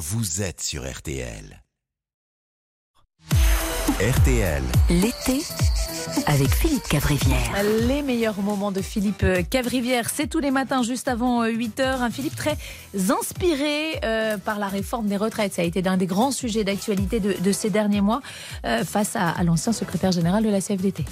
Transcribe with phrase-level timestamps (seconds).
[0.00, 1.62] vous êtes sur RTL.
[4.00, 4.62] RTL.
[4.88, 5.42] L'été
[6.26, 7.62] avec Philippe Cavrivière.
[7.86, 11.82] Les meilleurs moments de Philippe Cavrivière, c'est tous les matins juste avant 8h.
[11.82, 12.56] Un Philippe très
[13.10, 15.52] inspiré euh, par la réforme des retraites.
[15.52, 18.22] Ça a été l'un des grands sujets d'actualité de, de, ces derniers mois
[18.64, 21.04] euh, face à, à l'ancien secrétaire général de la CFDT.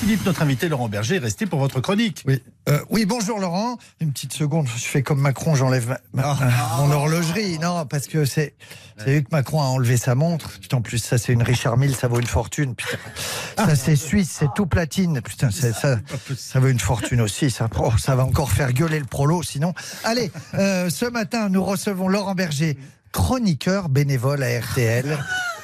[0.00, 2.24] Philippe, notre invité Laurent Berger est resté pour votre chronique.
[2.26, 3.76] Oui, euh, oui bonjour Laurent.
[4.00, 6.76] Une petite seconde, je fais comme Macron, j'enlève ma, ma, Ah.
[6.78, 7.58] mon horlogerie.
[7.58, 8.54] Non, parce que c'est
[8.96, 10.58] c'est vu que Macron a enlevé sa montre.
[10.58, 12.74] Putain, en plus, ça c'est une Richard Mille, ça vaut une fortune.
[12.74, 12.96] Putain.
[13.58, 15.20] Ça c'est suisse, c'est tout platine.
[15.20, 15.98] Putain, ça,
[16.36, 17.50] ça vaut une fortune aussi.
[17.50, 19.74] Ça, oh, ça va encore faire gueuler le prolo sinon.
[20.04, 22.78] Allez, euh, ce matin, nous recevons Laurent Berger,
[23.12, 25.18] chroniqueur bénévole à RTL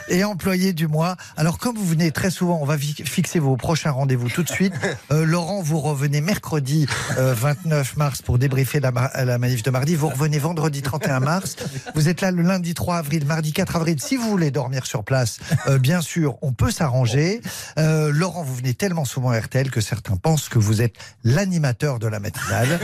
[0.08, 1.16] et employé du mois.
[1.36, 4.48] Alors, comme vous venez très souvent, on va fi- fixer vos prochains rendez-vous tout de
[4.48, 4.74] suite.
[5.12, 6.86] Euh, Laurent, vous revenez mercredi
[7.18, 9.94] euh, 29 mars pour débriefer la, ma- la manif de mardi.
[9.94, 11.54] Vous revenez vendredi 31 mars.
[11.94, 14.00] Vous êtes là le lundi 3 avril, mardi 4 avril.
[14.00, 17.40] Si vous voulez dormir sur place, euh, bien sûr, on peut s'arranger.
[17.78, 21.98] Euh, Laurent, vous venez tellement souvent à RTL que certains pensent que vous êtes l'animateur
[21.98, 22.80] de la matinale.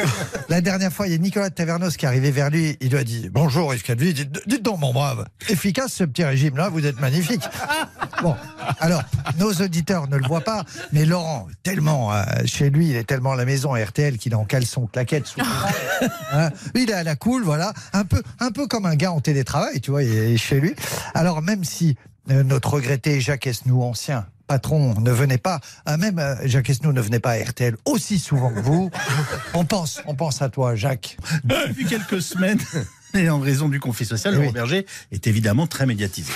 [0.49, 2.77] La dernière fois, il y a Nicolas de Tavernos qui est arrivé vers lui.
[2.81, 6.25] Il lui a dit Bonjour Yves Calvi, dites, dites donc, mon brave, efficace ce petit
[6.25, 7.12] régime-là, vous êtes magnifique.
[8.23, 8.37] Bon,
[8.81, 9.03] alors,
[9.39, 13.33] nos auditeurs ne le voient pas, mais Laurent, tellement euh, chez lui, il est tellement
[13.33, 15.41] à la maison à RTL qu'il est en caleçon, claquette, sous
[16.33, 19.21] Hein, il est à la cool, voilà, un peu, un peu comme un gars en
[19.21, 20.75] télétravail, tu vois, il est chez lui.
[21.15, 21.97] Alors, même si
[22.31, 26.93] euh, notre regretté Jacques Esnou, ancien patron, ne venait pas, ah, même euh, Jacques Esnou
[26.93, 28.91] ne venait pas à RTL aussi souvent que vous,
[29.55, 31.17] on pense, on pense à toi, Jacques.
[31.45, 32.61] Depuis quelques semaines,
[33.15, 34.41] et en raison du conflit social, Oui.
[34.41, 36.33] Laurent Berger est évidemment très médiatisé.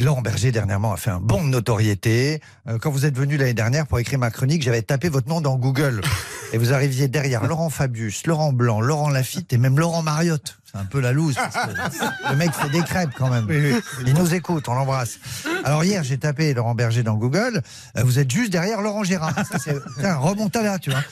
[0.00, 2.40] Laurent Berger, dernièrement, a fait un bond de notoriété.
[2.68, 5.40] Euh, Quand vous êtes venu l'année dernière pour écrire ma chronique, j'avais tapé votre nom
[5.40, 6.00] dans Google.
[6.52, 10.58] Et vous arriviez derrière Laurent Fabius, Laurent Blanc, Laurent Lafitte et même Laurent Mariotte.
[10.72, 11.34] C'est un peu la loose.
[11.34, 13.46] parce que le mec fait des crêpes quand même.
[14.06, 15.18] Il nous écoute, on l'embrasse.
[15.64, 17.60] Alors hier, j'ai tapé Laurent Berger dans Google.
[17.98, 19.34] Euh, Vous êtes juste derrière Laurent Gérard.
[19.46, 21.02] Ça, c'est- Tiens, remonte à là, tu vois.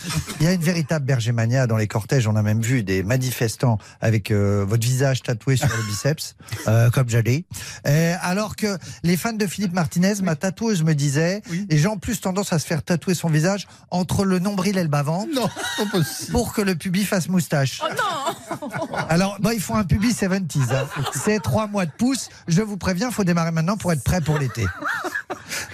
[0.40, 2.26] Il y a une véritable Bergermania dans les cortèges.
[2.26, 6.88] On a même vu des manifestants avec euh, votre visage tatoué sur le biceps, euh,
[6.90, 7.44] comme j'allais.
[7.86, 11.98] Euh, alors que les fans de Philippe Martinez, ma tatoueuse me disait, les gens ont
[11.98, 15.48] plus tendance à se faire tatouer son visage entre le nombril et le bas-ventre Non,
[15.76, 16.32] pas possible.
[16.32, 17.82] pour que le pubis fasse moustache.
[17.84, 20.72] Oh non Alors, bon, il faut un pubis 70s.
[20.74, 20.86] hein.
[21.14, 22.28] C'est trois mois de pouce.
[22.48, 24.66] Je vous préviens, il faut démarrer maintenant pour être prêt pour l'été.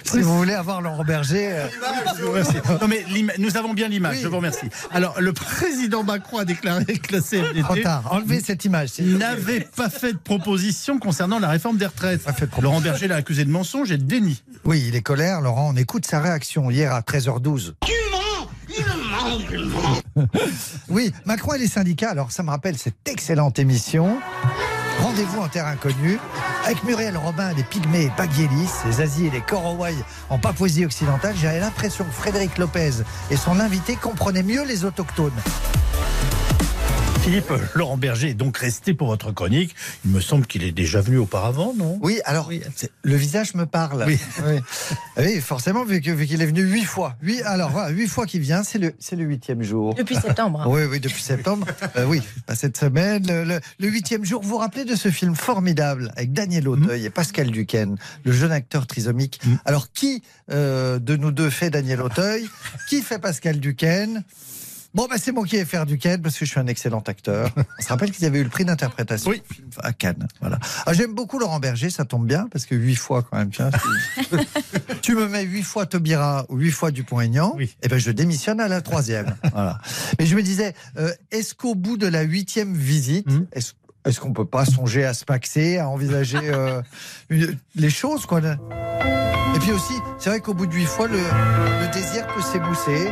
[0.03, 1.49] Si vous voulez avoir Laurent Berger.
[1.51, 1.67] euh,
[2.17, 2.53] Je vous remercie.
[2.81, 3.05] Non, mais
[3.37, 4.21] nous avons bien l'image, Oui.
[4.23, 4.67] je vous remercie.
[4.91, 8.03] Alors, le président Macron a déclaré que la Trop CFDT tard.
[8.11, 8.99] Enlevez cette image.
[8.99, 12.21] n'avait pas fait de proposition concernant la réforme des retraites.
[12.61, 14.41] Laurent Berger l'a accusé de mensonge et de déni.
[14.65, 15.71] Oui, il est colère, Laurent.
[15.73, 17.73] On écoute sa réaction hier à 13h12.
[20.89, 22.11] Oui, Macron et les syndicats.
[22.11, 24.17] Alors, ça me rappelle cette excellente émission.
[24.99, 26.17] Rendez-vous en terre inconnue
[26.65, 29.93] avec Muriel Robin, les Pygmées et Baguielis, les Zazie et les Korowai
[30.29, 31.35] en Papouasie occidentale.
[31.39, 35.31] J'avais l'impression que Frédéric Lopez et son invité comprenaient mieux les autochtones.
[37.27, 39.75] Philippe, Laurent Berger est donc resté pour votre chronique.
[40.05, 41.99] Il me semble qu'il est déjà venu auparavant, non?
[42.01, 42.49] Oui, alors,
[43.03, 44.05] le visage me parle.
[44.07, 44.17] Oui.
[44.45, 44.59] oui.
[45.17, 47.17] Oui, forcément, vu qu'il est venu huit fois.
[47.21, 49.93] Huit, alors, voilà, huit fois qu'il vient, c'est le, c'est le huitième jour.
[49.93, 50.61] Depuis septembre.
[50.61, 50.67] hein.
[50.69, 51.67] Oui, oui, depuis septembre.
[51.97, 53.27] Euh, oui, pas cette semaine.
[53.27, 57.03] Le, le- le huitième jour, vous vous rappelez de ce film formidable avec Daniel Auteuil
[57.03, 59.41] et Pascal Duquesne, le jeune acteur trisomique.
[59.65, 62.47] Alors, qui euh, de nous deux fait Daniel Auteuil?
[62.87, 64.23] Qui fait Pascal Duquesne?
[64.97, 67.51] Bon, bah, c'est moi qui vais faire Duquesne parce que je suis un excellent acteur.
[67.55, 69.43] On se rappelle qu'ils avaient eu le prix d'interprétation Oui.
[69.83, 70.27] à Cannes.
[70.41, 70.57] Voilà.
[70.87, 73.51] Ah, J'aime beaucoup Laurent Berger, ça tombe bien parce que huit fois quand même.
[73.51, 73.69] tiens,
[75.03, 77.77] tu- me mets huit fois Taubira ou huit fois Dupont-Aignan, Oui.
[77.83, 79.35] et ben je démissionne à la troisième.
[79.53, 79.77] voilà.
[80.17, 83.45] Mais je me disais, euh, est-ce qu'au bout de la huitième visite, Mhm.
[83.53, 83.73] est-ce
[84.05, 86.81] est-ce qu'on peut pas songer à se paxer, à envisager euh,
[87.29, 91.17] une- les choses quoi Et puis aussi, c'est vrai qu'au bout de huit fois, le,
[91.19, 93.11] le désir peut s'émousser.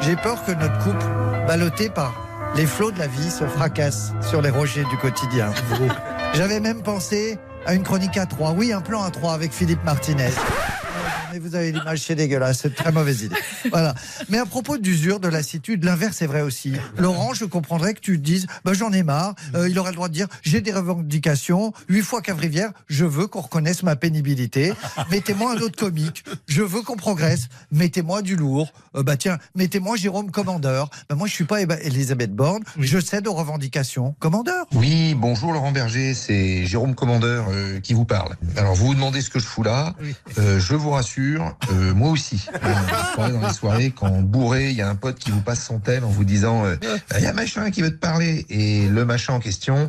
[0.00, 1.04] J'ai peur que notre couple,
[1.46, 2.14] ballotté par
[2.54, 5.52] les flots de la vie, se fracasse sur les rochers du quotidien.
[6.34, 8.52] J'avais même pensé à une chronique à trois.
[8.52, 10.30] Oui, un plan à trois avec Philippe Martinez.
[11.34, 13.34] Mais vous avez l'image, c'est dégueulasse, c'est une très mauvaise idée.
[13.72, 13.92] Voilà.
[14.28, 16.74] Mais à propos d'usure, de lassitude, l'inverse est vrai aussi.
[16.96, 19.96] Laurent, je comprendrais que tu te dises, bah, j'en ai marre, euh, il aurait le
[19.96, 24.74] droit de dire, j'ai des revendications, huit fois Cavrivière, je veux qu'on reconnaisse ma pénibilité,
[25.10, 29.96] mettez-moi un autre comique, je veux qu'on progresse, mettez-moi du lourd, Euh, bah tiens, mettez-moi
[29.96, 34.14] Jérôme Commandeur, bah, moi je suis pas Elisabeth Borne, je cède aux revendications.
[34.20, 38.36] Commandeur Oui, bonjour Laurent Berger, c'est Jérôme Commandeur euh, qui vous parle.
[38.56, 39.96] Alors vous vous demandez ce que je fous là.
[40.38, 42.46] Euh, je vous rassure, sûr, euh, moi aussi.
[42.64, 45.78] Euh, dans les soirées, quand bourré, il y a un pote qui vous passe son
[45.78, 46.76] tel en vous disant euh,
[47.16, 49.88] il y a machin qui veut te parler et le machin en question,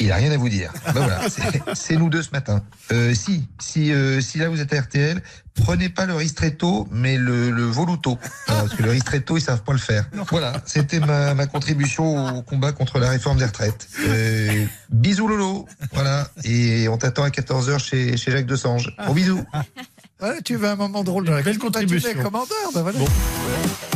[0.00, 0.72] il a rien à vous dire.
[0.86, 1.20] Ben voilà,
[1.74, 2.62] c'est- nous deux ce matin.
[2.92, 5.22] Euh, si, si, euh, si là vous êtes à RTL,
[5.54, 9.72] prenez pas le ristretto, mais le, le voluto, parce que le ristretto ils savent pas
[9.72, 10.04] le faire.
[10.30, 13.88] Voilà, c'était ma, ma contribution au combat contre la réforme des retraites.
[14.08, 18.94] Euh, bisous Lolo, voilà, et on t'attend à 14h chez, chez Jacques Desange.
[19.06, 19.44] Bon bisous.
[20.24, 22.22] Ouais, tu veux un moment drôle de la Belle Bah, tu es contribution.
[22.22, 22.98] commandeur, ben voilà.
[22.98, 23.93] Bon.